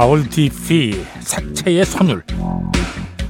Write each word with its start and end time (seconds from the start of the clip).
라울 0.00 0.28
디피 0.28 1.04
색채의 1.18 1.84
선율 1.84 2.22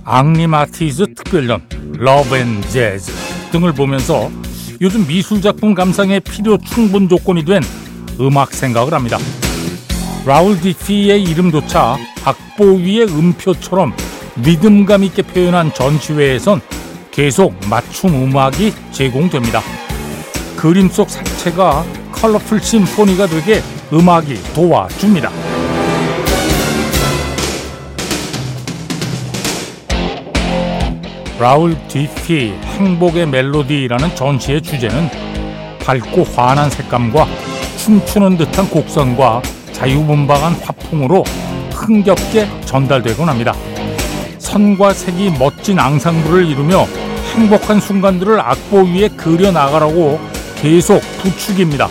앙리 0.05 0.47
마티스 0.47 1.15
특별전 1.15 1.63
Love 1.95 2.37
and 2.37 2.61
Jazz 2.61 3.11
등을 3.51 3.73
보면서 3.73 4.31
요즘 4.79 5.07
미술작품 5.07 5.73
감상에 5.73 6.21
필요 6.21 6.59
충분 6.59 7.09
조건이 7.09 7.47
된 7.47 7.63
음악 8.21 8.53
생각을 8.53 8.93
합니다. 8.93 9.17
라울 10.27 10.61
디피의 10.61 11.23
이름조차 11.23 11.97
악보 12.27 12.75
위의 12.75 13.07
음표처럼 13.07 13.95
리듬감 14.37 15.05
있게 15.05 15.23
표현한 15.23 15.73
전시회에선 15.73 16.61
계속 17.11 17.55
맞춤 17.71 18.15
음악이 18.15 18.75
제공됩니다. 18.93 19.63
그림 20.59 20.91
속 20.91 21.09
색채가 21.09 21.87
컬러풀 22.13 22.61
심포니가 22.61 23.27
되게 23.27 23.63
음악이 23.91 24.35
도와줍니다. 24.53 25.48
라울 31.39 31.77
디피 31.87 32.53
행복의 32.65 33.27
멜로디라는 33.27 34.17
전시의 34.17 34.61
주제는 34.61 35.09
밝고 35.85 36.25
환한 36.25 36.69
색감과 36.69 37.29
춤추는 37.77 38.37
듯한 38.39 38.69
곡선과 38.69 39.43
자유분방한 39.73 40.55
화풍으로 40.55 41.23
흥겹게 41.71 42.49
전달되곤 42.65 43.29
합니다. 43.29 43.55
선과 44.39 44.93
색이 44.93 45.35
멋진 45.39 45.79
앙상블을 45.79 46.45
이루며 46.45 46.87
행복한 47.33 47.81
순간들을 47.81 48.41
악보 48.41 48.83
위에 48.83 49.07
그려나가라고 49.09 50.19
계속 50.57 51.01
부축입니다. 51.23 51.89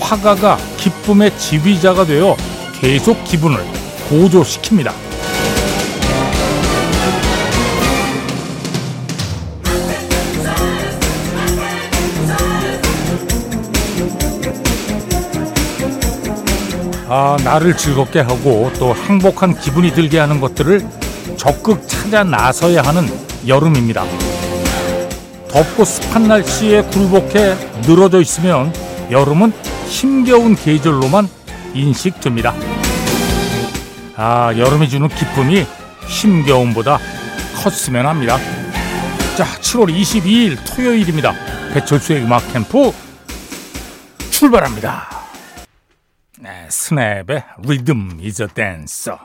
화가가 0.00 0.58
기쁨의 0.76 1.36
지휘자가 1.38 2.04
되어 2.04 2.36
계속 2.78 3.24
기분을 3.24 3.58
고조시킵니다. 4.10 5.13
아, 17.16 17.36
나를 17.44 17.76
즐겁게 17.76 18.18
하고 18.18 18.72
또 18.76 18.92
행복한 18.92 19.56
기분이 19.56 19.92
들게 19.92 20.18
하는 20.18 20.40
것들을 20.40 20.84
적극 21.36 21.86
찾아 21.86 22.24
나서야 22.24 22.82
하는 22.82 23.06
여름입니다. 23.46 24.04
덥고 25.48 25.84
습한 25.84 26.26
날씨에 26.26 26.82
굴복해 26.82 27.54
늘어져 27.86 28.20
있으면 28.20 28.74
여름은 29.12 29.52
힘겨운 29.86 30.56
계절로만 30.56 31.28
인식됩니다. 31.72 32.52
아, 34.16 34.52
여름이 34.58 34.88
주는 34.88 35.06
기쁨이 35.06 35.64
힘겨움보다 36.08 36.98
컸으면 37.62 38.06
합니다. 38.06 38.38
자, 39.36 39.44
7월 39.60 39.94
22일 39.94 40.58
토요일입니다. 40.66 41.32
배철수의 41.74 42.24
음악 42.24 42.52
캠프 42.52 42.90
출발합니다. 44.30 45.13
네, 46.74 47.24
Snap의 47.24 47.44
Rhythm 47.62 48.18
Is 48.20 48.48
a 48.48 48.57
Dancer. 48.57 49.18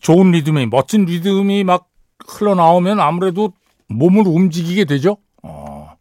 좋은 0.00 0.30
리듬이 0.30 0.66
멋진 0.66 1.04
리듬이 1.04 1.64
막 1.64 1.88
흘러나오면 2.28 3.00
아무래도 3.00 3.52
몸을 3.88 4.26
움직이게 4.26 4.84
되죠. 4.84 5.16
어. 5.42 5.96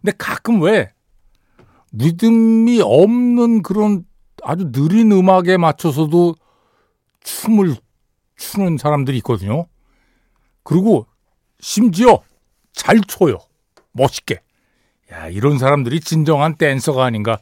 근데 0.00 0.16
가끔 0.16 0.62
왜 0.62 0.92
리듬이 1.92 2.80
없는 2.82 3.62
그런 3.62 4.04
아주 4.44 4.70
느린 4.70 5.10
음악에 5.10 5.56
맞춰서도 5.56 6.36
춤을 7.24 7.74
추는 8.36 8.78
사람들이 8.78 9.16
있거든요. 9.18 9.66
그리고 10.62 11.06
심지어 11.58 12.20
잘 12.72 13.00
춰요. 13.00 13.38
멋있게. 13.92 14.40
야, 15.12 15.26
이런 15.28 15.58
사람들이 15.58 16.00
진정한 16.00 16.54
댄서가 16.56 17.04
아닌가 17.04 17.38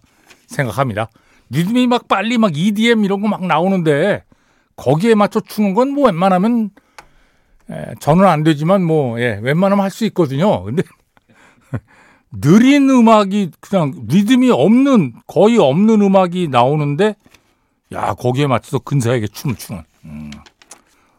생각합니다. 0.46 1.10
리듬이 1.50 1.86
막 1.86 2.08
빨리 2.08 2.38
막 2.38 2.56
EDM 2.56 3.04
이런 3.04 3.20
거 3.20 3.28
막 3.28 3.44
나오는데 3.46 4.24
거기에 4.76 5.14
맞춰 5.14 5.40
추는 5.40 5.74
건 5.74 5.90
뭐 5.90 6.06
웬만하면 6.06 6.70
에, 7.70 7.94
저는 8.00 8.24
안 8.26 8.42
되지만 8.44 8.82
뭐 8.84 9.20
예, 9.20 9.38
웬만하면 9.42 9.82
할 9.84 9.90
수 9.90 10.04
있거든요. 10.06 10.62
근데 10.64 10.82
느린 12.30 12.88
음악이 12.90 13.50
그냥 13.60 13.92
리듬이 14.08 14.50
없는 14.50 15.14
거의 15.26 15.58
없는 15.58 16.02
음악이 16.02 16.48
나오는데 16.48 17.14
야 17.92 18.14
거기에 18.14 18.46
맞춰서 18.46 18.78
근사하게 18.80 19.28
춤을 19.28 19.56
추는. 19.56 19.82
음. 20.04 20.30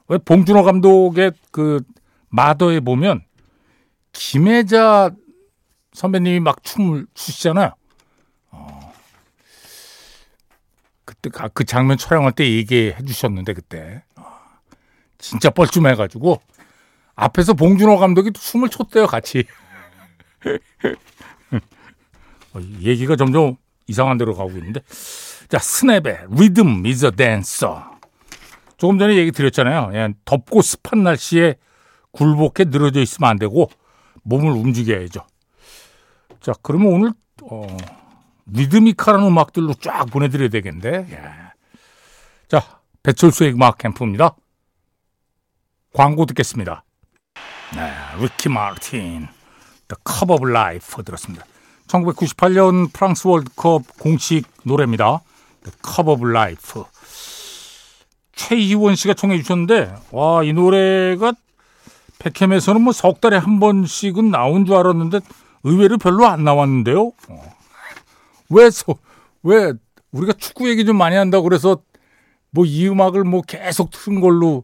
왜 0.09 0.17
봉준호 0.19 0.63
감독의 0.63 1.31
그 1.51 1.81
마더에 2.29 2.79
보면 2.81 3.21
김혜자 4.13 5.11
선배님이 5.93 6.39
막 6.39 6.63
춤을 6.63 7.07
추시잖아요. 7.13 7.71
어. 8.51 8.93
그때 11.07 11.29
그 11.53 11.63
장면 11.63 11.97
촬영할 11.97 12.33
때 12.33 12.43
얘기해 12.45 13.01
주셨는데 13.05 13.53
그때 13.53 14.03
어. 14.17 14.25
진짜 15.17 15.49
뻘쭘해가지고 15.49 16.41
앞에서 17.15 17.53
봉준호 17.53 17.97
감독이 17.97 18.33
춤을 18.33 18.67
췄대요 18.69 19.07
같이. 19.07 19.45
어, 22.53 22.59
얘기가 22.81 23.15
점점 23.15 23.55
이상한 23.87 24.17
데로 24.17 24.35
가고 24.35 24.51
있는데 24.51 24.81
자 25.47 25.59
스냅의 25.59 26.27
리듬 26.29 26.81
미저 26.81 27.09
댄서 27.11 27.89
조금 28.75 28.99
전에 28.99 29.15
얘기 29.15 29.31
드렸잖아요. 29.31 29.91
예, 29.93 30.13
덥고 30.25 30.61
습한 30.61 31.03
날씨에 31.03 31.55
굴복해 32.11 32.65
늘어져 32.65 32.99
있으면 32.99 33.29
안 33.29 33.39
되고 33.39 33.69
몸을 34.23 34.51
움직여야죠. 34.51 35.25
자 36.41 36.51
그러면 36.61 36.87
오늘 36.93 37.13
어, 37.43 37.77
리드미컬한 38.51 39.23
음악들로 39.23 39.73
쫙 39.75 40.05
보내드려야 40.05 40.49
되겠는데 40.49 41.07
예. 41.11 41.21
자 42.47 42.79
배철수의 43.03 43.53
음악 43.53 43.77
캠프입니다. 43.77 44.35
광고 45.93 46.25
듣겠습니다. 46.25 46.83
네, 47.75 47.91
리키 48.21 48.49
마틴 48.49 49.27
The 49.87 49.97
Cup 50.07 50.31
of 50.31 50.49
Life 50.49 51.03
들었습니다. 51.03 51.45
1998년 51.87 52.91
프랑스 52.93 53.27
월드컵 53.27 53.83
공식 53.99 54.45
노래입니다. 54.63 55.21
The 55.63 55.77
Cup 55.83 56.09
of 56.09 56.27
Life. 56.29 56.83
최희원 58.35 58.95
씨가 58.95 59.13
청해 59.15 59.37
주셨는데 59.41 59.93
와 60.11 60.43
이 60.43 60.53
노래가 60.53 61.33
백햄에서는 62.19 62.81
뭐 62.81 62.93
석 62.93 63.21
달에 63.21 63.37
한 63.37 63.59
번씩은 63.59 64.29
나온 64.31 64.65
줄 64.65 64.75
알았는데 64.75 65.19
의외로 65.63 65.97
별로 65.97 66.27
안 66.27 66.43
나왔는데요. 66.43 67.11
어. 67.29 67.56
왜, 68.49 68.69
소, 68.69 68.97
왜 69.43 69.73
우리가 70.11 70.33
축구 70.33 70.69
얘기 70.69 70.85
좀 70.85 70.97
많이 70.97 71.15
한다고 71.15 71.43
그래서 71.43 71.81
뭐 72.51 72.65
이 72.65 72.87
음악을 72.87 73.23
뭐 73.23 73.41
계속 73.41 73.91
틀은 73.91 74.21
걸로 74.21 74.63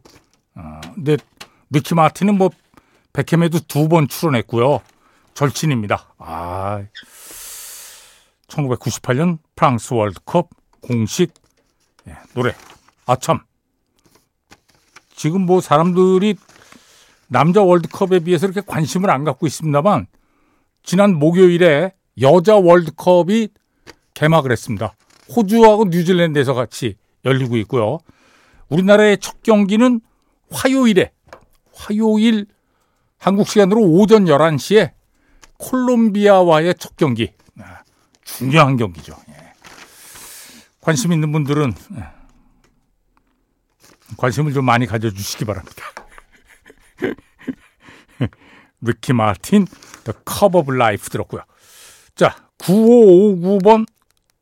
어, 0.54 0.80
근데 0.94 1.16
미키 1.68 1.94
마틴은 1.94 2.36
뭐 2.38 2.50
백햄에도 3.12 3.60
두 3.68 3.88
번 3.88 4.08
출연했고요. 4.08 4.80
절친입니다. 5.34 6.14
아, 6.18 6.84
1998년 8.48 9.38
프랑스 9.56 9.94
월드컵 9.94 10.48
공식 10.80 11.32
예, 12.08 12.16
노래. 12.34 12.54
아, 13.06 13.16
참. 13.16 13.40
지금 15.14 15.42
뭐 15.42 15.60
사람들이 15.60 16.36
남자 17.28 17.62
월드컵에 17.62 18.20
비해서 18.20 18.46
이렇게 18.46 18.60
관심을 18.66 19.10
안 19.10 19.24
갖고 19.24 19.46
있습니다만 19.46 20.06
지난 20.82 21.14
목요일에 21.18 21.94
여자 22.20 22.56
월드컵이 22.56 23.48
개막을 24.14 24.52
했습니다. 24.52 24.94
호주하고 25.34 25.86
뉴질랜드에서 25.86 26.54
같이 26.54 26.96
열리고 27.24 27.56
있고요. 27.58 27.98
우리나라의 28.68 29.18
첫 29.18 29.42
경기는 29.42 30.00
화요일에 30.50 31.12
화요일 31.74 32.46
한국 33.18 33.48
시간으로 33.48 33.80
오전 33.82 34.26
11시에 34.26 34.92
콜롬비아와의 35.58 36.74
첫 36.78 36.96
경기. 36.96 37.32
아, 37.58 37.82
중요한 38.24 38.76
경기죠. 38.76 39.16
예. 39.30 39.52
관심 40.80 41.12
있는 41.12 41.32
분들은 41.32 41.72
예. 41.96 42.04
관심을 44.16 44.52
좀 44.52 44.64
많이 44.64 44.86
가져주시기 44.86 45.44
바랍니다. 45.44 45.82
리키 48.82 49.12
마틴, 49.14 49.66
The 50.04 50.18
Cup 50.28 50.56
of 50.56 50.72
Life 50.72 51.08
들었고요. 51.08 51.42
자, 52.14 52.36
9559번, 52.58 53.86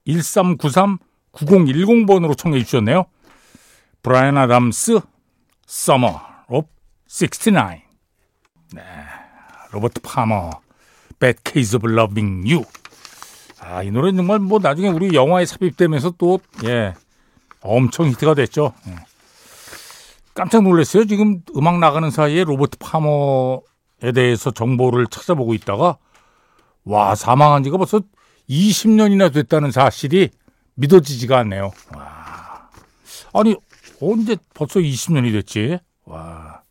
1393, 0.06 0.98
9010번으로 1.32 2.36
청해 2.36 2.62
주셨네요. 2.64 3.04
브라이언 4.02 4.36
아담스, 4.36 5.00
Summer 5.68 6.16
of 6.48 6.68
69. 7.08 7.82
네, 8.74 8.82
로버트 9.70 10.00
파머, 10.02 10.50
Bad 11.18 11.40
Case 11.44 11.76
of 11.76 11.90
Loving 11.90 12.52
You. 12.52 12.64
아, 13.60 13.82
이 13.82 13.90
노래는 13.90 14.16
정말 14.16 14.40
뭐 14.40 14.58
나중에 14.60 14.88
우리 14.88 15.14
영화에 15.14 15.46
삽입되면서 15.46 16.14
또, 16.18 16.40
예, 16.64 16.94
엄청 17.60 18.08
히트가 18.08 18.34
됐죠. 18.34 18.72
예. 18.88 18.96
깜짝 20.34 20.62
놀랐어요. 20.62 21.04
지금 21.06 21.42
음악 21.56 21.78
나가는 21.78 22.10
사이에 22.10 22.44
로버트 22.44 22.78
파머에 22.78 24.12
대해서 24.14 24.50
정보를 24.50 25.06
찾아보고 25.06 25.54
있다가 25.54 25.98
와 26.84 27.14
사망한 27.14 27.62
지가 27.62 27.76
벌써 27.76 28.00
20년이나 28.48 29.32
됐다는 29.32 29.70
사실이 29.70 30.30
믿어지지가 30.74 31.38
않네요. 31.40 31.72
와. 31.94 32.70
아니 33.32 33.56
언제 34.00 34.36
벌써 34.54 34.80
20년이 34.80 35.32
됐지? 35.32 35.78
와. 36.04 36.62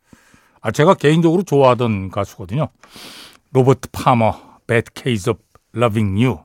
아 0.61 0.71
제가 0.71 0.93
개인적으로 0.95 1.43
좋아하던 1.43 2.09
가수거든요. 2.11 2.69
로버트 3.51 3.89
파머, 3.91 4.59
Bad 4.67 4.91
Case 4.95 5.31
of 5.31 5.41
Loving 5.75 6.23
You. 6.23 6.39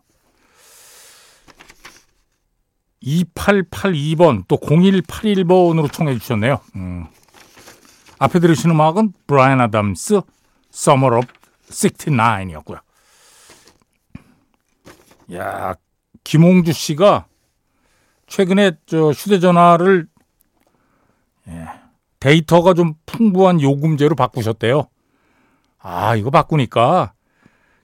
2882번 3.03 4.45
또 4.49 4.57
0181번으로 4.57 5.93
청해 5.93 6.19
주셨네요. 6.19 6.61
음. 6.77 7.07
앞에 8.19 8.41
들으신 8.41 8.71
음악은 8.71 9.13
브라이언 9.27 9.61
아담스 9.61 10.23
Summer 10.73 11.19
of 11.19 11.27
69이었고요. 11.69 12.81
야, 15.35 15.75
김홍주 16.25 16.73
씨가 16.73 17.27
최근에 18.27 18.73
저 18.87 19.11
휴대전화를 19.11 20.09
예, 21.49 21.67
데이터가 22.21 22.75
좀 22.75 22.95
풍부한 23.07 23.61
요금제로 23.61 24.17
바꾸셨대요. 24.17 24.89
아, 25.79 26.17
이거 26.17 26.31
바꾸니까 26.31 27.13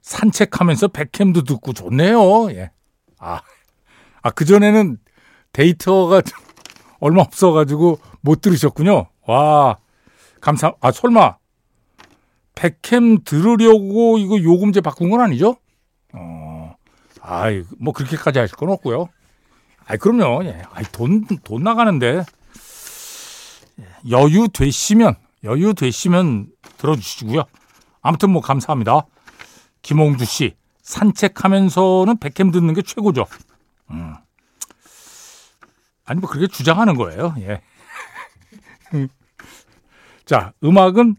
산책하면서 0.00 0.88
백캠도 0.88 1.44
듣고 1.44 1.72
좋네요. 1.72 2.50
예. 2.52 2.70
아, 3.18 3.40
아, 4.22 4.30
그전에는 4.30 4.98
데이터가 5.52 6.22
얼마 6.98 7.22
없어가지고 7.22 7.98
못 8.20 8.40
들으셨군요. 8.40 9.06
와, 9.26 9.78
감사, 10.40 10.74
아, 10.80 10.90
설마, 10.90 11.36
백캠 12.54 13.22
들으려고 13.24 14.18
이거 14.18 14.40
요금제 14.42 14.80
바꾼 14.80 15.10
건 15.10 15.20
아니죠? 15.20 15.56
어, 16.12 16.51
아이, 17.24 17.62
뭐 17.78 17.92
그렇게까지 17.92 18.40
하실 18.40 18.56
건 18.56 18.70
없고요. 18.70 19.08
아이, 19.86 19.96
그럼요. 19.96 20.44
예. 20.44 20.62
아이, 20.72 20.84
돈, 20.90 21.24
돈 21.44 21.62
나가는데. 21.62 22.24
여유 24.10 24.48
되시면, 24.48 25.14
여유 25.44 25.72
되시면 25.74 26.48
들어주시고요. 26.78 27.44
아무튼 28.00 28.30
뭐 28.30 28.42
감사합니다. 28.42 29.06
김홍주 29.82 30.24
씨, 30.24 30.56
산책하면서는 30.82 32.18
백캠 32.18 32.50
듣는 32.50 32.74
게 32.74 32.82
최고죠. 32.82 33.26
음. 33.90 34.16
아니 36.04 36.20
뭐 36.20 36.28
그렇게 36.28 36.48
주장하는 36.48 36.96
거예요. 36.96 37.34
예. 37.38 37.62
자, 40.24 40.52
음악은 40.62 41.16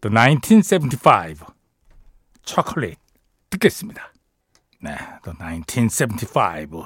The 0.00 0.14
1975 0.14 1.52
초콜릿 2.42 2.98
듣겠습니다. 3.50 4.13
네, 4.84 4.94
The 5.22 5.34
1975 5.38 6.84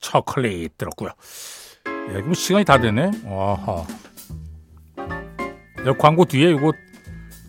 초콜릿 0.00 0.78
들었고요. 0.78 1.10
예, 2.08 2.12
그럼 2.14 2.32
시간이 2.32 2.64
다 2.64 2.78
되네. 2.78 3.10
와하. 3.26 3.84
광고 5.98 6.24
뒤에 6.24 6.52
이거 6.52 6.72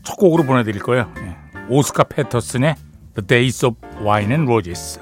첫 0.04 0.18
곡으로 0.18 0.44
보내드릴 0.44 0.82
거예요. 0.84 1.14
예. 1.20 1.38
오스카 1.70 2.04
패터슨의 2.04 2.76
The 3.16 3.26
Days 3.26 3.66
of 3.66 3.78
Wine 4.00 4.34
and 4.34 4.52
Roses. 4.52 5.00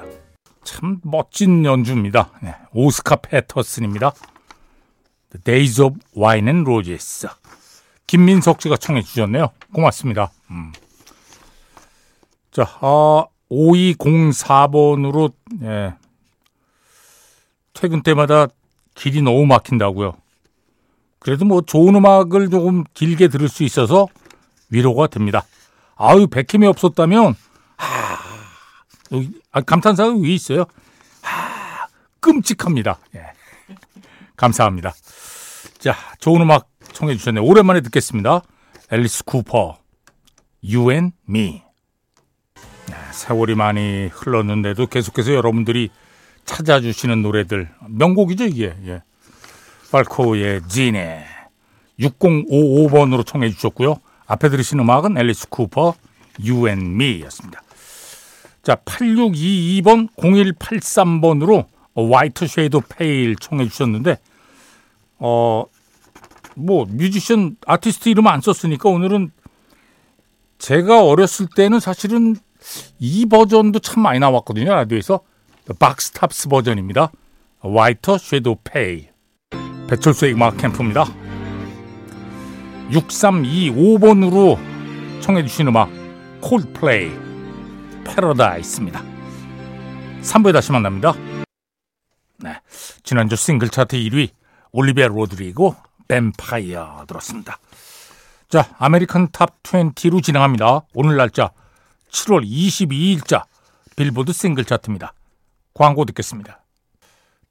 참 0.62 1.00
멋진 1.02 1.64
연주입니다. 1.64 2.30
네, 2.40 2.54
오스카 2.72 3.16
패터슨입니다. 3.16 4.12
The 5.32 5.42
Days 5.42 5.80
of 5.80 5.98
Wine 6.16 6.48
and 6.48 6.70
Roses. 6.70 7.26
김민석 8.06 8.62
씨가 8.62 8.76
청해 8.76 9.02
주셨네요. 9.02 9.48
고맙습니다. 9.72 10.30
음. 10.50 10.72
자, 12.52 12.64
아, 12.80 13.26
5204번으로 13.50 15.32
예, 15.62 15.94
퇴근 17.72 18.02
때마다 18.02 18.46
길이 18.94 19.22
너무 19.22 19.46
막힌다고요. 19.46 20.16
그래도 21.18 21.44
뭐 21.44 21.60
좋은 21.60 21.94
음악을 21.94 22.50
조금 22.50 22.84
길게 22.94 23.28
들을 23.28 23.48
수 23.48 23.62
있어서 23.62 24.06
위로가 24.70 25.06
됩니다. 25.08 25.44
아유, 25.96 26.26
백힘이 26.26 26.66
없었다면 26.66 27.34
하, 27.76 28.18
여기, 29.12 29.30
아, 29.52 29.60
감탄사가 29.60 30.14
위에 30.14 30.30
있어요. 30.30 30.64
하, 31.22 31.86
끔찍합니다. 32.20 32.98
예. 33.16 33.24
감사합니다. 34.36 34.94
자, 35.78 35.94
좋은 36.18 36.40
음악 36.40 36.68
청해 36.92 37.16
주셨네요. 37.16 37.44
오랜만에 37.44 37.80
듣겠습니다. 37.82 38.42
앨리스 38.90 39.24
쿠퍼, 39.24 39.78
You 40.64 40.90
and 40.90 41.16
Me. 41.28 41.62
네, 42.90 42.96
세월이 43.12 43.54
많이 43.54 44.08
흘렀는데도 44.12 44.88
계속해서 44.88 45.32
여러분들이 45.32 45.90
찾아주시는 46.44 47.22
노래들 47.22 47.68
명곡이죠 47.88 48.46
이게. 48.46 48.74
예. 48.86 49.02
팔코의 49.92 50.62
지네 50.68 51.24
6055번으로 52.00 53.24
청해 53.24 53.50
주셨고요. 53.50 54.00
앞에 54.26 54.48
들으신 54.48 54.80
음악은 54.80 55.18
앨리스 55.18 55.48
쿠퍼, 55.50 55.94
You 56.44 56.68
and 56.68 56.84
Me였습니다. 56.94 57.62
자, 58.64 58.74
8622번 58.74 60.08
0183번으로 60.16 61.66
Whiter 61.94 62.48
Shade 62.48 62.82
of 62.88 63.04
Pale 63.04 63.36
청해 63.36 63.68
주셨는데 63.68 64.18
어, 65.18 65.64
뭐 66.56 66.86
뮤지션 66.88 67.56
아티스트 67.66 68.08
이름 68.08 68.26
안 68.26 68.40
썼으니까 68.40 68.88
오늘은 68.88 69.30
제가 70.58 71.04
어렸을 71.04 71.46
때는 71.54 71.78
사실은 71.80 72.36
이 72.98 73.26
버전도 73.26 73.78
참 73.80 74.02
많이 74.02 74.18
나왔거든요. 74.18 74.74
라디오에서 74.74 75.20
Box 75.78 76.08
Tops 76.08 76.48
버전입니다. 76.48 77.10
Whiter 77.60 78.18
Shade 78.18 78.58
of 78.64 78.79
Pale 78.79 79.10
배철수의 79.88 80.34
음악 80.34 80.56
캠프입니다. 80.56 81.04
6325번으로 82.90 84.58
청해 85.20 85.42
주신 85.42 85.68
음악 85.68 85.90
콜플레이 86.40 87.10
Paradise입니다. 88.04 89.02
3부에 90.22 90.52
다시 90.52 90.72
만납니다. 90.72 91.12
네, 92.38 92.60
지난주 93.02 93.36
싱글 93.36 93.68
차트 93.68 93.96
1위 93.96 94.30
올리비아 94.72 95.08
로드리고 95.08 95.76
뱀파이어 96.08 97.04
들었습니다. 97.06 97.58
자, 98.48 98.74
American 98.78 99.28
Top 99.32 99.62
20로 99.62 100.22
진행합니다. 100.22 100.82
오늘 100.94 101.16
날짜 101.16 101.50
7월 102.10 102.46
22일자 102.46 103.44
빌보드 103.96 104.32
싱글 104.32 104.64
차트입니다. 104.64 105.14
광고 105.74 106.04
듣겠습니다. 106.04 106.62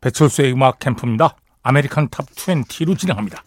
배철수의 0.01 0.53
음악 0.53 0.79
캠프입니다. 0.79 1.35
American 1.63 2.09
Top 2.09 2.25
20로 2.27 2.97
진행합니다. 2.97 3.43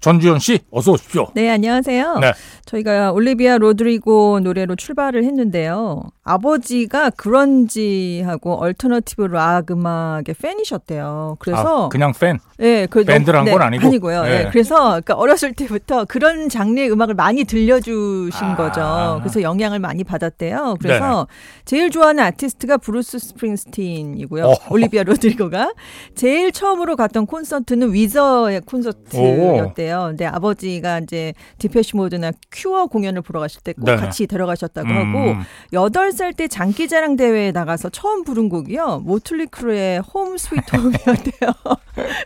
전주현 0.00 0.38
씨, 0.38 0.60
어서 0.70 0.92
오십시오. 0.92 1.28
네, 1.34 1.50
안녕하세요. 1.50 2.18
네. 2.20 2.32
저희가 2.66 3.10
올리비아 3.10 3.58
로드리고 3.58 4.40
노래로 4.40 4.76
출발을 4.76 5.24
했는데요. 5.24 6.04
아버지가 6.28 7.10
grunge하고 7.10 8.56
alternative 8.56 9.22
rock 9.22 9.70
음악의 9.70 10.34
팬이셨대요. 10.40 11.36
그래서 11.38 11.86
아, 11.86 11.88
그냥 11.88 12.12
팬. 12.12 12.38
네, 12.58 12.86
그 12.86 13.04
밴드란 13.04 13.44
네, 13.44 13.52
건 13.52 13.62
아니고 13.62 13.86
아니고요. 13.86 14.22
네. 14.24 14.44
네. 14.44 14.50
그래서 14.50 14.76
그러니까 14.76 15.14
어렸을 15.14 15.54
때부터 15.54 16.04
그런 16.04 16.48
장르의 16.48 16.90
음악을 16.90 17.14
많이 17.14 17.44
들려주신 17.44 18.46
아. 18.46 18.56
거죠. 18.56 19.20
그래서 19.22 19.40
영향을 19.42 19.78
많이 19.78 20.04
받았대요. 20.04 20.76
그래서 20.80 21.26
네 21.30 21.62
제일 21.64 21.90
좋아하는 21.90 22.24
아티스트가 22.24 22.78
브루스 22.78 23.18
스프링스틴이고요. 23.18 24.44
어. 24.44 24.54
올리비아 24.70 25.04
로드리고가 25.04 25.72
제일 26.14 26.52
처음으로 26.52 26.96
갔던 26.96 27.26
콘서트는 27.26 27.94
위저의 27.94 28.62
콘서트였대요. 28.62 30.06
근데 30.08 30.26
아버지가 30.26 30.98
이제 31.00 31.32
디페시 31.58 31.96
모드나 31.96 32.32
큐어 32.50 32.86
공연을 32.86 33.22
보러 33.22 33.40
가실 33.40 33.62
때 33.62 33.73
꼭 33.73 33.84
네. 33.84 33.96
같이 33.96 34.26
데려가셨다고 34.26 34.88
음. 34.88 34.96
하고 34.96 35.40
여덟 35.72 36.12
살 36.18 36.32
때 36.32 36.48
장기자랑 36.48 37.16
대회에 37.16 37.52
나가서 37.52 37.88
처음 37.90 38.24
부른 38.24 38.48
곡이요. 38.48 39.02
모틀리 39.04 39.46
크루의 39.46 40.00
Home 40.00 40.36
Sweet 40.36 40.76
Home이었대요. 40.76 41.52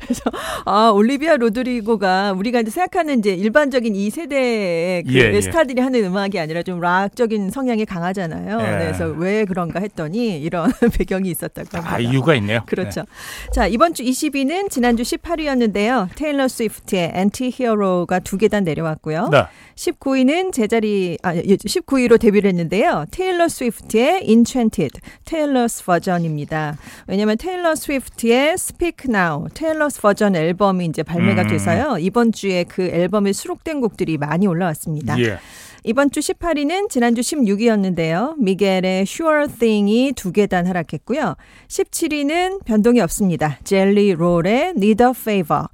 그래서 0.00 0.22
아 0.64 0.90
올리비아 0.90 1.36
로드리고가 1.36 2.32
우리가 2.32 2.60
이제 2.60 2.70
생각하는 2.70 3.18
이제 3.18 3.34
일반적인 3.34 3.94
이 3.94 4.10
세대의 4.10 5.04
그 5.04 5.14
예, 5.14 5.32
예. 5.34 5.40
스타들이 5.40 5.80
하는 5.80 6.04
음악이 6.04 6.38
아니라 6.38 6.62
좀 6.62 6.80
rock적인 6.80 7.50
성향이 7.50 7.84
강하잖아요. 7.84 8.58
예. 8.60 8.64
그래서 8.64 9.06
왜 9.06 9.44
그런가 9.44 9.80
했더니 9.80 10.40
이런 10.40 10.70
배경이 10.98 11.30
있었다고 11.30 11.68
합니다. 11.72 11.94
아 11.94 11.98
이유가 11.98 12.34
있네요. 12.36 12.60
그렇죠. 12.66 13.02
네. 13.02 13.50
자 13.54 13.66
이번 13.66 13.94
주 13.94 14.02
20위는 14.02 14.70
지난주 14.70 15.02
18위였는데요. 15.02 16.08
테일러 16.16 16.48
스위프트의 16.48 17.12
Anti-Hero가 17.14 18.20
두 18.20 18.38
계단 18.38 18.64
내려왔고요. 18.64 19.28
네. 19.30 19.44
19위는 19.76 20.52
제자리 20.52 21.18
아 21.22 21.34
19위로 21.34 22.18
데뷔를 22.18 22.48
했는데요. 22.50 23.06
테일러 23.10 23.48
스위프트 23.48 23.81
스위프트의 23.82 24.24
Enchanted, 24.24 25.00
Taylor's 25.24 25.84
Version입니다. 25.84 26.76
왜냐면 27.06 27.36
테일러 27.36 27.74
스위프트의 27.74 28.52
Speak 28.54 29.08
Now, 29.08 29.46
Taylor's 29.54 30.00
Version 30.00 30.36
앨범이 30.36 30.86
이제 30.86 31.02
발매가 31.02 31.42
음. 31.42 31.48
돼서요. 31.48 31.96
이번 31.98 32.32
주에 32.32 32.64
그 32.64 32.82
앨범에 32.82 33.32
수록된 33.32 33.80
곡들이 33.80 34.18
많이 34.18 34.46
올라왔습니다. 34.46 35.18
예. 35.20 35.38
이번 35.84 36.10
주 36.10 36.20
18위는 36.20 36.88
지난주 36.90 37.22
16위였는데요. 37.22 38.36
미겔의 38.38 39.02
Sure 39.02 39.48
Thing이 39.48 40.12
두 40.14 40.30
계단 40.30 40.66
하락했고요. 40.66 41.34
17위는 41.68 42.64
변동이 42.64 43.00
없습니다. 43.00 43.58
젤리 43.64 44.14
롤의 44.14 44.74
Need 44.76 45.02
a 45.02 45.10
Favor. 45.10 45.66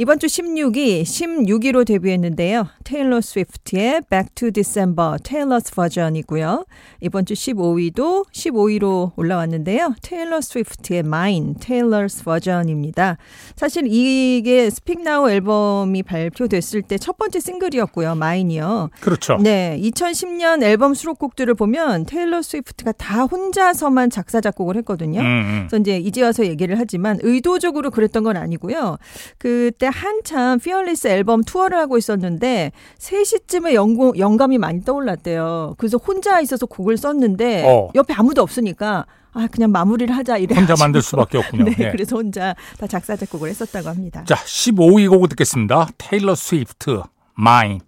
이번 0.00 0.18
주 0.18 0.28
16위, 0.28 1.02
16위로 1.02 1.86
데뷔했는데요. 1.86 2.66
테일러 2.84 3.20
스위프트의 3.20 4.00
Back 4.08 4.30
to 4.34 4.50
December, 4.50 5.18
Taylor's 5.22 5.74
Version이고요. 5.74 6.64
이번 7.02 7.26
주 7.26 7.34
15위도 7.34 8.24
15위로 8.32 9.12
올라왔는데요. 9.16 9.94
테일러 10.00 10.40
스위프트의 10.40 11.00
Mine, 11.00 11.56
Taylor's 11.60 12.24
Version입니다. 12.24 13.18
사실 13.56 13.84
이게 13.88 14.68
Speak 14.68 15.04
Now 15.06 15.30
앨범이 15.30 16.02
발표됐을 16.02 16.80
때 16.80 16.96
첫 16.96 17.18
번째 17.18 17.38
싱글이었고요. 17.38 18.12
Mine이요. 18.12 18.88
그렇죠. 19.00 19.36
네, 19.36 19.78
2010년 19.82 20.62
앨범 20.62 20.94
수록곡들을 20.94 21.52
보면 21.56 22.06
테일러 22.06 22.40
스위프트가 22.40 22.92
다 22.92 23.24
혼자서만 23.24 24.08
작사 24.08 24.40
작곡을 24.40 24.76
했거든요. 24.78 25.20
음, 25.20 25.26
음. 25.26 25.66
그래서 25.68 25.76
이제 25.76 25.98
이제 25.98 26.22
와서 26.22 26.46
얘기를 26.46 26.78
하지만 26.78 27.18
의도적으로 27.20 27.90
그랬던 27.90 28.22
건 28.24 28.38
아니고요. 28.38 28.96
그때 29.36 29.89
한참 29.90 30.58
Fearless 30.58 31.08
앨범 31.08 31.42
투어를 31.42 31.78
하고 31.78 31.98
있었는데 31.98 32.72
3시쯤에 32.98 33.74
영고, 33.74 34.18
영감이 34.18 34.58
많이 34.58 34.84
떠올랐대요. 34.84 35.74
그래서 35.78 35.98
혼자 35.98 36.40
있어서 36.40 36.66
곡을 36.66 36.96
썼는데 36.96 37.64
어. 37.66 37.88
옆에 37.94 38.14
아무도 38.14 38.42
없으니까 38.42 39.06
아 39.32 39.46
그냥 39.50 39.70
마무리를 39.70 40.14
하자 40.16 40.38
이래 40.38 40.56
혼자 40.56 40.74
만들 40.78 41.02
수밖에 41.02 41.38
없군요. 41.38 41.64
네, 41.70 41.74
예. 41.78 41.90
그래서 41.90 42.16
혼자 42.16 42.54
다 42.78 42.86
작사 42.86 43.14
작곡을 43.16 43.48
했었다고 43.50 43.88
합니다. 43.88 44.24
자, 44.26 44.34
15위 44.34 45.08
곡을 45.08 45.28
듣겠습니다. 45.28 45.88
테일러 45.98 46.34
스위프트, 46.34 47.02
Mine, 47.38 47.80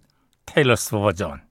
Taylor's 0.45 0.91
Version. 0.91 1.41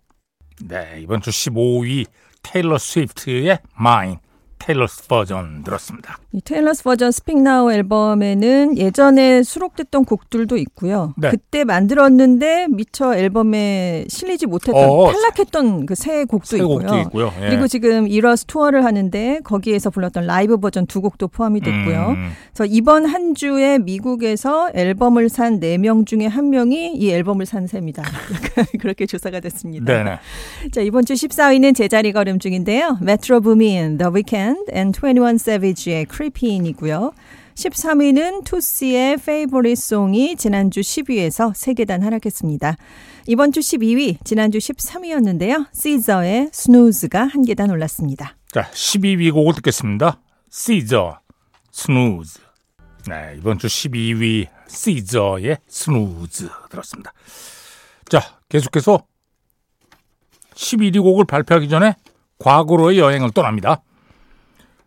네, 0.63 1.01
이번 1.03 1.21
주 1.21 1.31
15위 1.31 2.07
테일러 2.43 2.79
스위프트의 2.79 3.59
Mine, 3.79 4.17
Taylor's 4.65 5.07
Version 5.09 5.65
들었습니다. 5.65 6.19
이 6.33 6.41
Taylor's 6.41 6.83
Version 6.85 7.11
Speak 7.11 7.39
Now 7.43 7.73
앨범에는 7.73 8.79
예전에 8.79 9.43
수록됐던 9.43 10.05
곡들도 10.05 10.57
있고요. 10.57 11.15
네. 11.17 11.31
그때 11.31 11.65
만들었는데 11.65 12.69
미처 12.71 13.15
앨범에 13.15 14.05
실리지 14.09 14.47
못했던 14.47 14.75
어, 14.89 15.11
탈락했던 15.13 15.87
그 15.87 15.95
새 15.95 16.25
곡도 16.25 16.47
새 16.47 16.57
있고요. 16.59 16.79
곡도 16.79 16.99
있고요. 17.01 17.33
예. 17.43 17.51
그리고 17.51 17.67
지금 17.67 18.09
Eras 18.09 18.45
Tour를 18.47 18.85
하는데 18.85 19.41
거기에서 19.45 19.91
불렀던 19.91 20.27
라이브 20.27 20.57
버전 20.59 20.87
두 20.87 21.01
곡도 21.01 21.29
포함이 21.29 21.61
됐고요. 21.61 22.07
음, 22.17 22.31
그래서 22.55 22.65
이번 22.73 23.05
한 23.07 23.35
주에 23.35 23.79
미국에서 23.79 24.71
앨범을 24.75 25.29
산 25.29 25.53
네 25.61 25.77
명 25.77 26.05
중에 26.05 26.27
한 26.27 26.51
명이 26.51 26.95
이 26.97 27.11
앨범을 27.11 27.47
산 27.47 27.67
셈이다. 27.67 28.03
그렇게 28.81 29.07
조사가 29.07 29.41
됐습니다. 29.41 29.85
네네. 29.85 30.19
자, 30.73 30.81
이번 30.81 31.05
주 31.05 31.13
14위는 31.15 31.75
제자리 31.77 32.13
걸음 32.13 32.39
중인데요. 32.39 32.99
메트로 33.01 33.41
부민, 33.43 33.99
The 33.99 34.11
Weeknd 34.53 34.71
and 34.73 34.99
21 34.99 35.35
Savage의 35.37 36.07
Creepin이고요. 36.11 37.13
13위는 37.55 38.45
투시의 38.45 39.15
Favorite 39.15 39.73
Song이 39.73 40.37
지난주 40.37 40.81
10위에서 40.81 41.53
3계단 41.53 42.01
하락했습니다. 42.01 42.77
이번 43.27 43.53
주 43.53 43.61
12위, 43.61 44.25
지난주 44.25 44.59
13위였는데요. 44.59 45.67
시저의 45.73 46.51
Snooze가 46.53 47.25
한 47.25 47.45
계단 47.45 47.71
올랐습니다. 47.71 48.37
자, 48.51 48.71
12위 48.73 49.33
곡을 49.33 49.55
듣겠습니다. 49.57 50.21
시저, 50.51 51.19
Snooze. 51.71 52.41
네, 53.09 53.35
이번 53.39 53.59
주 53.59 53.67
12위 53.67 54.47
시저의 54.69 55.59
Snooze 55.67 56.49
들었습니다. 56.71 57.13
자, 58.09 58.21
계속해서 58.49 59.05
11위 60.55 61.03
곡을 61.03 61.25
발표하기 61.27 61.69
전에 61.69 61.97
과거로의 62.39 62.99
여행을 62.99 63.31
떠납니다. 63.31 63.83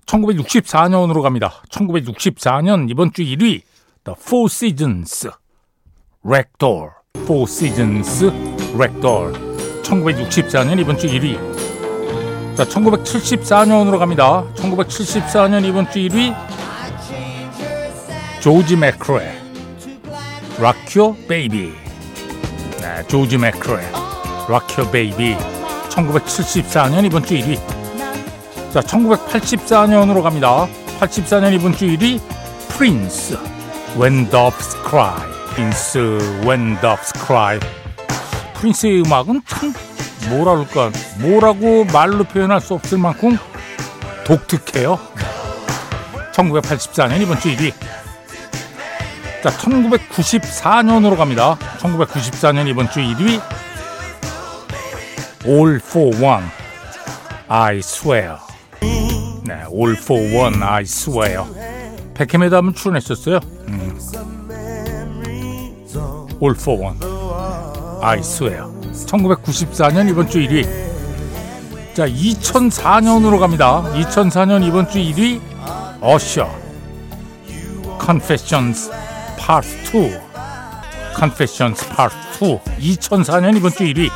1964년으로 0.06 1.22
갑니다. 1.22 1.62
1964년 1.70 2.90
이번 2.90 3.12
주 3.12 3.24
1위 3.24 3.62
The 4.04 4.16
Four 4.20 4.48
Seasons 4.50 5.30
Ragdoll 6.24 6.90
Four 7.20 7.44
Seasons 7.44 8.26
Ragdoll 8.76 9.34
1964년 9.84 10.80
이번 10.80 10.98
주 10.98 11.08
1위 11.08 11.36
자, 12.56 12.64
1974년으로 12.66 14.00
갑니다. 14.00 14.46
1974년 14.56 15.66
이번 15.66 15.90
주 15.90 16.00
1위 16.00 16.34
조지 18.42 18.76
맥크레 18.76 19.42
Rock 20.60 21.02
Your 21.02 21.18
Baby 21.28 21.74
네, 22.80 23.08
조지 23.08 23.38
맥크레 23.38 23.84
Rock 24.48 24.76
Your 24.78 24.92
Baby 24.92 25.36
1974년 25.90 27.06
이번 27.06 27.24
주 27.24 27.34
1위 27.34 27.75
자, 28.76 28.82
1984년으로 28.82 30.22
갑니다. 30.22 30.68
84년 31.00 31.54
이번 31.54 31.72
주 31.72 31.86
1위 31.86 32.20
프린스 32.72 33.38
When 33.98 34.30
Doves 34.30 34.76
Cry 34.86 35.16
프린스 35.52 35.98
When 36.46 36.78
Doves 36.82 37.14
Cry 37.26 37.58
프린스의 38.56 39.04
음악은 39.04 39.44
참 39.48 39.74
그럴까 40.24 40.92
뭐라고 41.22 41.86
말로 41.86 42.26
표현할 42.26 42.60
수 42.60 42.74
없을 42.74 42.98
만큼 42.98 43.38
독특해요. 44.26 45.00
1984년 46.34 47.22
이번 47.22 47.40
주 47.40 47.56
1위 47.56 47.72
자 49.42 49.52
1994년으로 49.52 51.16
갑니다. 51.16 51.58
1994년 51.80 52.68
이번 52.68 52.90
주 52.92 53.00
1위 53.00 53.42
All 55.46 55.76
for 55.78 56.14
One 56.22 56.46
I 57.48 57.78
Swear 57.78 58.36
네, 58.40 58.45
All 59.76 59.94
for 59.98 60.22
One 60.34 60.64
I 60.64 60.84
Swear 60.84 61.44
백햄에도 62.14 62.56
한번 62.56 62.74
출연했었어요. 62.74 63.42
음. 63.68 64.00
All 66.42 66.56
for 66.56 66.82
One 66.82 66.98
I 68.02 68.20
Swear 68.20 68.64
1994년 68.94 70.10
이번 70.10 70.30
주 70.30 70.40
1위 70.40 70.66
자 71.94 72.08
2004년으로 72.08 73.40
갑니다 73.40 73.84
2004년 73.94 74.66
이번 74.66 74.88
주 74.90 75.00
1위 75.00 75.42
어셔 76.02 76.50
Confessions 78.04 78.92
Part 79.38 79.68
2 79.92 80.12
Confessions 81.18 81.88
Part 81.90 82.16
2 82.40 82.60
2004년 82.96 83.58
이번 83.58 83.72
주 83.72 83.84
1위 83.84 84.10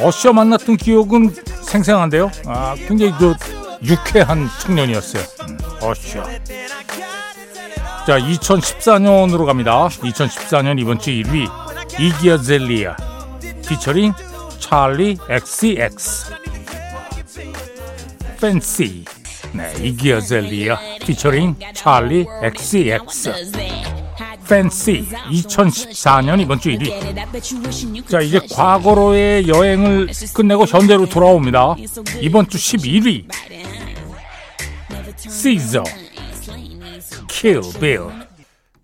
어셔 0.00 0.32
만났던 0.32 0.76
기억은 0.76 1.34
생생한데요 1.62 2.30
아 2.46 2.74
굉장히 2.88 3.12
그 3.18 3.34
유쾌한 3.84 4.48
청년이었어요. 4.60 5.22
음, 5.48 5.58
어셔 5.80 6.22
자 8.06 8.18
2014년으로 8.18 9.46
갑니다. 9.46 9.88
2014년 9.88 10.78
이번 10.80 10.98
주 10.98 11.10
1위 11.10 11.48
이기어 11.98 12.38
젤리아. 12.40 12.96
피처링 13.68 14.12
찰리 14.58 15.16
XCX 15.28 16.32
Fancy. 18.40 19.04
네 19.52 19.72
이기어 19.80 20.20
젤리아. 20.20 20.78
피처링 21.04 21.56
찰리 21.74 22.26
XCX 22.42 23.32
Fancy 24.48 25.06
2014년 25.30 26.40
이번 26.40 26.60
주 26.60 26.70
1위. 26.70 28.08
자 28.08 28.20
이제 28.20 28.40
과거로의 28.52 29.48
여행을 29.48 30.08
끝내고 30.34 30.66
현재로 30.66 31.06
돌아옵니다. 31.08 31.76
이번 32.20 32.48
주 32.48 32.58
11위 32.58 33.24
시저 35.32 35.82
Kill 37.26 37.63
Bill 37.63 38.00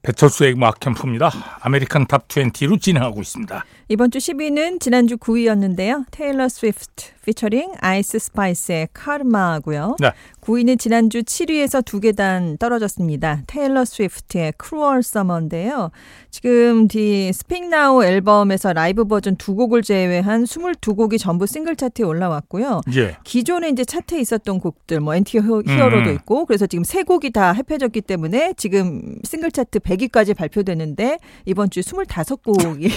배철수의 0.01 0.55
음악 0.55 0.81
캠프입니다. 0.81 1.31
American 1.61 2.07
Top 2.07 2.27
20로 2.27 2.81
진행하고 2.81 3.21
있습니다. 3.21 3.65
이번 3.89 4.11
주 4.11 4.19
10위는 4.19 4.81
지난주 4.81 5.19
9위였는데요. 5.19 6.07
테일러 6.11 6.49
스위프트 6.49 7.18
피처링 7.29 7.75
아이스 7.81 8.19
스파이스의 8.19 8.89
Karma고요. 8.95 9.97
네. 10.01 10.13
9위는 10.41 10.79
지난주 10.79 11.21
7위에서 11.23 11.85
두 11.85 12.01
계단 12.01 12.57
떨어졌습니다. 12.57 13.43
테일러 13.47 13.85
스위프트의 13.85 14.55
Cruel 14.57 15.03
Summer인데요. 15.03 15.91
지금 16.31 16.89
디 16.89 17.31
Speak 17.35 17.69
Now 17.69 18.03
앨범에서 18.03 18.73
라이브 18.73 19.05
버전 19.05 19.37
두 19.37 19.55
곡을 19.55 19.83
제외한 19.83 20.45
22곡이 20.45 21.19
전부 21.19 21.47
싱글 21.47 21.77
차트에 21.77 22.07
올라왔고요. 22.07 22.81
예. 22.97 23.17
기존에 23.25 23.69
이제 23.69 23.85
차트에 23.85 24.21
있었던 24.21 24.59
곡들 24.61 25.01
뭐 25.01 25.15
Anti-Hero도 25.15 26.11
음. 26.11 26.15
있고 26.15 26.47
그래서 26.47 26.67
지금 26.67 26.83
세 26.83 27.03
곡이 27.03 27.31
다 27.31 27.53
합해졌기 27.53 28.01
때문에 28.03 28.55
지금 28.57 29.17
싱글 29.25 29.51
차트 29.51 29.81
100위까지 29.81 30.35
발표되는데 30.35 31.19
이번 31.45 31.69
주 31.69 31.81
25곡이 31.81 32.91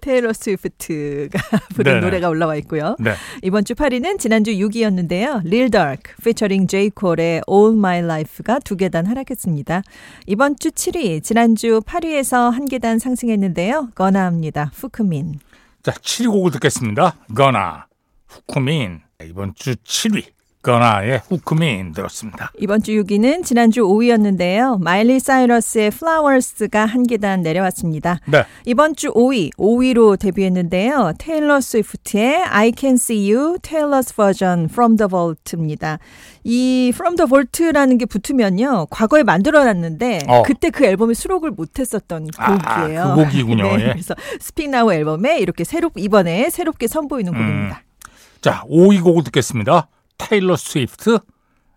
테일러 0.00 0.32
스위프트가 0.32 1.38
부른 1.74 1.92
네네. 1.92 2.00
노래가 2.00 2.30
올라와 2.30 2.56
있고요. 2.56 2.96
네. 2.98 3.12
이번 3.50 3.64
주 3.64 3.74
8위는 3.74 4.20
지난주 4.20 4.52
6위였는데요. 4.52 5.44
Lil 5.44 5.70
Durk 5.70 6.14
featuring 6.20 6.68
J. 6.68 6.88
Cole의 6.96 7.42
All 7.50 7.76
My 7.76 7.98
Life가 7.98 8.60
두 8.60 8.76
계단 8.76 9.06
하락했습니다. 9.06 9.82
이번 10.28 10.54
주 10.56 10.70
7위, 10.70 11.20
지난주 11.24 11.80
8위에서 11.80 12.52
한 12.52 12.66
계단 12.66 13.00
상승했는데요. 13.00 13.88
거나합니다. 13.96 14.70
후크민. 14.72 15.40
자, 15.82 15.90
7위 15.90 16.30
곡을 16.30 16.52
듣겠습니다. 16.52 17.16
거나, 17.34 17.88
후크민. 18.28 19.00
이번 19.24 19.52
주 19.56 19.74
7위. 19.74 20.26
거나의 20.62 21.22
후크민 21.26 21.92
들었습니다. 21.92 22.52
이번 22.58 22.82
주 22.82 22.92
6위는 22.92 23.44
지난주 23.44 23.82
5위였는데요. 23.82 24.78
마일리 24.82 25.18
사이러스의 25.18 25.86
Flowers가 25.86 26.84
한 26.84 27.06
계단 27.06 27.40
내려왔습니다. 27.40 28.20
네. 28.26 28.44
이번 28.66 28.94
주 28.94 29.10
5위, 29.14 29.54
5위로 29.56 30.18
데뷔했는데요. 30.18 31.14
테일러 31.18 31.60
스위프트의 31.62 32.42
I 32.44 32.72
Can 32.76 32.94
See 32.94 33.32
You, 33.32 33.56
Taylor's 33.62 34.14
Version 34.14 34.68
From 34.70 34.98
the 34.98 35.08
Vault입니다. 35.08 35.98
이 36.44 36.92
From 36.94 37.16
the 37.16 37.26
Vault라는 37.26 37.96
게 37.96 38.04
붙으면요. 38.04 38.86
과거에 38.90 39.22
만들어놨는데 39.22 40.20
어. 40.28 40.42
그때 40.42 40.68
그 40.68 40.84
앨범에 40.84 41.14
수록을 41.14 41.52
못했었던 41.52 42.28
아, 42.36 42.82
곡이에요. 42.82 43.14
그 43.16 43.24
곡이군요. 43.24 43.62
네, 43.78 43.84
예. 43.84 43.92
그래서 43.92 44.14
Now 44.58 44.92
앨범에 44.92 45.38
이렇게 45.38 45.64
새로 45.64 45.90
이번에 45.96 46.50
새롭게 46.50 46.84
음. 46.84 46.88
선보이는 46.88 47.32
곡입니다. 47.32 47.82
자, 48.42 48.62
5위 48.70 49.02
곡을 49.02 49.24
듣겠습니다. 49.24 49.88
테일러 50.20 50.54
스위프트, 50.54 51.18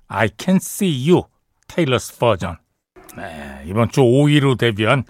I 0.09 0.29
Can 0.37 0.57
See 0.57 1.09
You, 1.09 1.23
Taylor's 1.67 2.19
Version. 2.19 2.57
네, 3.15 3.63
이번 3.65 3.89
주 3.89 4.01
5위로 4.01 4.57
데뷔한 4.57 5.05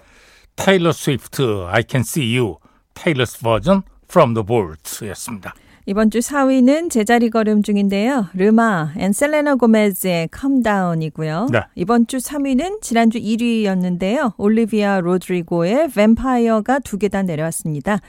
테일러 0.56 0.92
스위프트, 0.92 1.66
I 1.68 1.84
Can 1.90 2.02
See 2.02 2.38
You, 2.38 2.58
Taylor's 2.94 3.40
Version, 3.40 3.82
From 4.08 4.36
the 4.36 4.46
Vault였습니다. 4.46 5.56
이번 5.86 6.12
주 6.12 6.20
4위는 6.20 6.90
제자리 6.90 7.30
걸음 7.30 7.62
중인데요. 7.62 8.28
르마 8.34 8.94
and 8.98 9.12
셀레나 9.12 9.56
고메즈의 9.56 10.30
Calm 10.34 10.64
Down이고요. 10.64 11.48
네. 11.52 11.62
이번 11.76 12.08
주 12.08 12.18
3위는 12.18 12.82
지난주 12.82 13.20
1위였는데요. 13.20 14.34
올리비아 14.38 15.02
로드리고의 15.02 15.90
뱀파이어가 15.90 16.80
두 16.80 16.98
계단 16.98 17.26
내려왔습니다. 17.26 18.00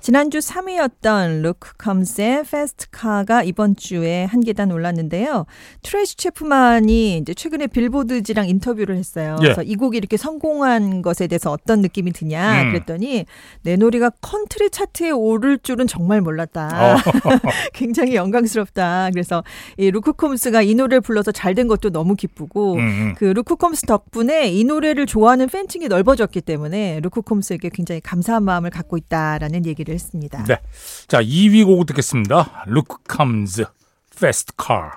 지난주 0.00 0.38
3위였던 0.38 1.42
루크 1.42 1.74
컴스의 1.76 2.44
Car가 2.98 3.42
이번 3.42 3.76
주에 3.76 4.24
한 4.24 4.40
계단 4.40 4.72
올랐는데요. 4.72 5.44
트레이시 5.82 6.16
체프만이 6.16 7.18
이제 7.18 7.34
최근에 7.34 7.66
빌보드지랑 7.66 8.48
인터뷰를 8.48 8.96
했어요. 8.96 9.36
예. 9.40 9.44
그래서 9.44 9.62
이 9.62 9.74
곡이 9.76 9.98
이렇게 9.98 10.16
성공한 10.16 11.02
것에 11.02 11.26
대해서 11.26 11.50
어떤 11.50 11.80
느낌이 11.82 12.12
드냐 12.12 12.62
음. 12.62 12.72
그랬더니 12.72 13.26
내 13.62 13.76
노래가 13.76 14.10
컨트리 14.22 14.70
차트에 14.70 15.10
오를 15.10 15.58
줄은 15.58 15.86
정말 15.86 16.20
몰랐다. 16.20 16.94
어, 16.94 16.96
굉장히 17.74 18.14
영광스럽다. 18.14 19.10
그래서 19.12 19.44
이 19.76 19.90
루크 19.90 20.14
콤스가 20.14 20.62
이 20.62 20.74
노래를 20.74 21.00
불러서 21.02 21.30
잘 21.32 21.50
된 21.50 21.66
것도 21.66 21.90
너무 21.90 22.14
기쁘고 22.14 22.74
음, 22.74 22.78
음. 22.78 23.14
그 23.18 23.24
루크 23.24 23.56
콤스 23.56 23.86
덕분에 23.86 24.50
이 24.52 24.62
노래를 24.62 25.04
좋아하는 25.06 25.48
팬층이 25.48 25.88
넓어졌기 25.88 26.42
때문에 26.42 27.00
루크 27.02 27.22
콤스에게 27.22 27.70
굉장히 27.70 28.00
감사한 28.00 28.44
마음을 28.44 28.70
갖고 28.70 28.96
있다라는 28.96 29.66
얘기를 29.66 29.89
했습니다. 29.92 30.44
네. 30.44 30.58
자, 31.08 31.22
2위 31.22 31.64
곡을 31.64 31.86
듣겠습니다. 31.86 32.64
Luke 32.68 32.98
Combs, 33.10 33.64
Fast 34.14 34.52
Car. 34.60 34.90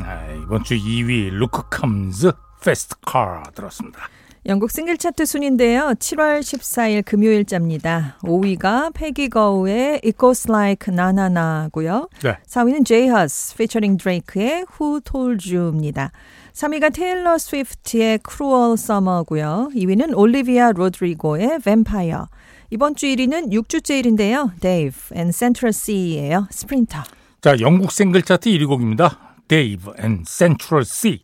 네, 0.00 0.38
이번 0.42 0.62
주 0.64 0.74
2위 0.74 1.32
Luke 1.32 1.62
Combs, 1.74 2.30
Fast 2.60 2.96
Car 3.10 3.42
들었습니다. 3.54 4.08
영국 4.48 4.70
싱글 4.70 4.96
차트 4.96 5.26
순인데요. 5.26 5.94
7월 5.98 6.38
14일 6.38 7.04
금요일자입니다. 7.04 8.18
5위가 8.20 8.92
패기 8.94 9.28
거우의 9.28 10.00
It 10.04 10.12
Goes 10.20 10.48
Like 10.48 10.94
Na 10.94 11.08
Na 11.08 11.26
Na고요. 11.26 12.08
네. 12.22 12.38
4위는 12.46 12.84
J 12.84 13.08
Hus 13.08 13.54
featuring 13.54 14.00
Drake의 14.00 14.66
Who 14.78 15.00
Told 15.00 15.52
You입니다. 15.52 16.12
3위가 16.52 16.94
테일러 16.94 17.36
스위프트의 17.38 18.20
Cruel 18.24 18.74
Summer고요. 18.74 19.70
2위는 19.74 20.16
올리비아 20.16 20.70
로드리고의 20.70 21.58
Vampire. 21.58 22.26
이번 22.70 22.96
주 22.96 23.06
1위는 23.06 23.52
6주째 23.52 24.02
1인데요. 24.02 24.60
Dave 24.60 25.16
and 25.16 25.36
Central 25.36 25.72
C예요. 25.72 26.48
스프린터. 26.50 27.02
자, 27.40 27.56
영국 27.60 27.92
싱글 27.92 28.22
차트 28.22 28.50
1위 28.50 28.66
곡입니다. 28.66 29.36
Dave 29.46 29.92
and 30.00 30.24
Central 30.28 30.84
C, 30.84 31.22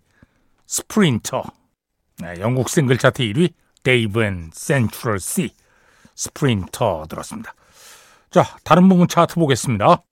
Sprinter. 0.68 1.42
네, 2.18 2.34
영국 2.38 2.68
싱글 2.68 2.96
차트 2.96 3.22
1위 3.24 3.52
Dave 3.82 4.22
and 4.22 4.50
Central 4.54 5.18
C, 5.18 5.50
Sprinter 6.16 7.08
들었습니다. 7.08 7.54
자, 8.30 8.56
다른 8.62 8.88
부분 8.88 9.08
차트 9.08 9.34
보겠습니다. 9.34 10.04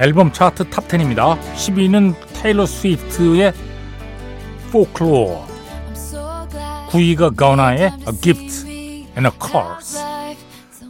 앨범 0.00 0.32
차트 0.32 0.70
Top 0.70 0.88
10입니다. 0.88 1.38
10위는 1.54 2.14
테일러 2.32 2.64
스위프트의 2.64 3.52
Folklore, 4.68 5.40
9위가 6.88 7.36
거너의 7.36 7.82
A 7.82 8.20
Gift 8.22 8.66
and 9.14 9.26
a 9.26 9.30
Curse, 9.38 10.00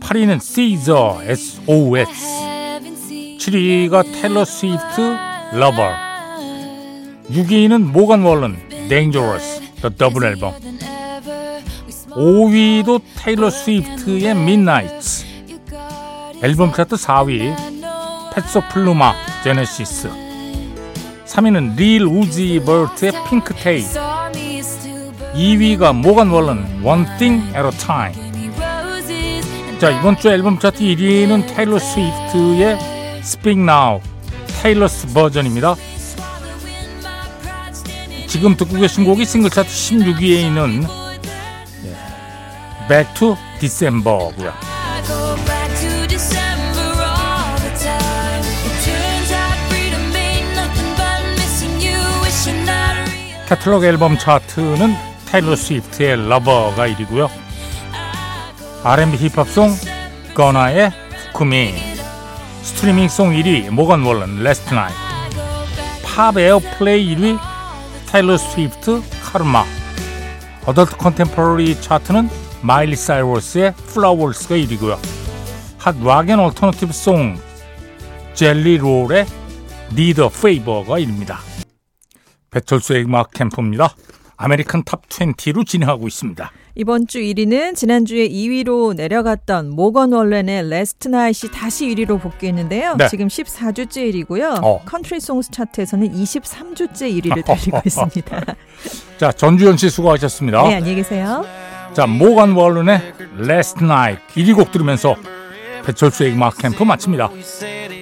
8위는 0.00 0.40
Caesar 0.40 1.24
SOS, 1.24 2.08
7위가 3.40 4.04
테일러 4.12 4.44
스위프트 4.44 5.00
Lover, 5.54 5.92
6위는 7.30 7.90
모건 7.90 8.22
월런 8.22 8.56
Dangerous 8.88 9.60
The 9.80 9.96
Double 9.96 10.24
Album, 10.24 10.54
5위도 12.10 13.00
테일러 13.16 13.50
스위프트의 13.50 14.30
Midnight, 14.30 15.26
앨범 16.44 16.72
차트 16.72 16.94
4위 16.94 17.69
페소 18.34 18.62
플루마 18.72 19.14
Genesis, 19.44 20.10
3위는 21.26 21.76
릴 21.76 22.04
우지 22.04 22.62
버트의 22.64 23.12
Pink 23.28 23.54
Tape, 23.54 23.84
2위가 25.34 25.94
모건 25.94 26.30
월런 26.30 26.80
One 26.84 27.04
Thing 27.18 27.44
at 27.56 27.64
a 27.64 27.70
Time. 27.78 28.30
자 29.78 29.90
이번 29.90 30.16
주 30.18 30.28
앨범 30.28 30.58
차트 30.58 30.80
1위는 30.80 31.54
테일러 31.54 31.78
스위프트의 31.78 32.78
Speak 33.20 33.62
Now 33.62 34.00
테일러스 34.60 35.06
버전입니다. 35.08 35.74
지금 38.26 38.56
듣고 38.56 38.76
계신 38.76 39.04
곡이 39.04 39.24
싱글 39.24 39.50
차트 39.50 39.68
16위에 39.68 40.42
있는 40.42 40.86
예, 41.84 42.88
Back 42.88 43.14
to 43.14 43.36
December고요. 43.58 44.69
catalog 53.50 53.84
앨범 53.84 54.16
차트는 54.16 54.94
테일러 55.26 55.56
스위프트의 55.56 56.28
Lover가 56.28 56.86
1위고요. 56.86 57.28
R&B 58.84 59.16
힙합 59.16 59.51
song 59.51 59.74
거너의 60.34 60.92
Fukumean 61.32 61.74
streaming 62.62 63.11
song 63.11 63.32
1위 63.32 63.70
모건 63.70 64.04
월런 64.04 64.44
Last 64.44 64.72
Night 64.72 64.94
pop 66.04 66.38
airplay 66.38 67.16
1위 67.16 67.40
테일러 68.06 68.38
스위프트 68.38 69.02
Karma 69.20 69.64
adult 70.66 70.96
contemporary 70.96 71.80
차트는 71.80 72.30
마일리 72.62 72.94
사이러스의 72.94 73.74
Flowers가 73.74 74.54
1위고요. 74.54 74.96
hot 75.76 75.96
rock 76.00 76.22
and 76.22 76.38
alternative 76.38 76.92
song 76.92 77.36
젤리 78.34 78.78
롤의 78.78 79.26
Need 79.92 80.28
a 80.28 80.37
Favor가 80.37 81.00
1위입니다. 81.00 81.49
배철수의 82.50 83.04
음악 83.04 83.30
캠프입니다. 83.32 83.94
American 84.36 84.84
Top 84.84 85.06
20로 85.08 85.66
진행하고 85.66 86.08
있습니다. 86.08 86.50
이번 86.76 87.06
주 87.06 87.18
1위는 87.18 87.74
지난주에 87.74 88.28
2위로 88.28 88.94
내려갔던 88.94 89.70
모건 89.70 90.12
월렌의 90.12 90.68
Last 90.70 91.08
Night이 91.08 91.50
다시 91.52 91.86
1위로 91.88 92.20
복귀했는데요. 92.22 92.96
네. 92.96 93.08
지금 93.08 93.28
14주째 93.28 94.10
1위고요. 94.26 94.60
어. 94.62 94.80
country 94.86 95.20
songs 95.20 95.50
차트에서는 95.50 96.10
23주째 96.12 97.22
1위를 97.22 97.44
달리고 97.44 97.82
있습니다. 97.84 98.44
자, 99.18 99.32
전주현 99.32 99.76
씨 99.76 99.90
수고하셨습니다. 99.90 100.62
네, 100.62 100.76
안녕히 100.76 100.94
계세요. 100.94 101.44
자, 101.92 102.06
모간 102.06 102.52
월른의 102.52 103.00
Last 103.40 103.84
Night 103.84 104.22
1위 104.34 104.54
곡 104.54 104.72
들으면서 104.72 105.16
배철수의 105.84 106.32
음악 106.32 106.56
캠프 106.56 106.82
마칩니다. 106.82 107.30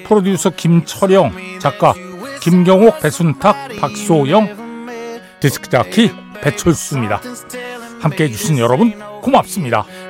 프로듀서 0.07 0.51
김철영, 0.51 1.33
작가 1.59 1.95
김경옥, 2.41 3.01
배순탁, 3.01 3.57
박소영, 3.81 4.89
디스크 5.41 5.69
자키 5.69 6.11
배철수입니다. 6.41 7.21
함께 8.01 8.25
해 8.25 8.29
주신 8.31 8.59
여러분 8.59 8.99
고맙습니다. 9.23 9.85